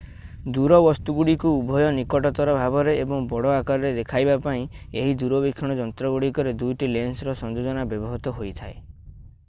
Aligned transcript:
ଦୂର 0.53 0.77
ବସ୍ତୁଗୁଡ଼ିକୁ 0.83 1.49
ଉଭୟ 1.57 1.83
ନିକଟତର 1.97 2.55
ଭାବରେ 2.59 2.95
ଏବଂ 3.01 3.27
ବଡ଼ 3.33 3.51
ଆକାରରେ 3.57 3.91
ଦେଖାଇବା 3.99 4.37
ପାଇଁ 4.47 4.65
ଏହି 5.03 5.13
ଦୂରବୀକ୍ଷଣ 5.25 5.77
ଯନ୍ତ୍ରଗୁଡ଼ିକରେ 5.83 6.55
ଦୁଇଟି 6.63 6.91
ଲେନ୍ସର 6.97 7.37
ସଂଯୋଜନା 7.45 7.85
ବ୍ୟବହୃତ 7.93 8.35
ହୋଇଥାଏ 8.41 8.79